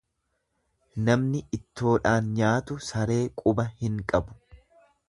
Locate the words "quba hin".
3.45-4.03